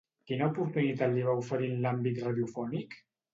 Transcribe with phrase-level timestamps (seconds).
[0.29, 2.99] Quina oportunitat li va oferir en l'àmbit radiofònic?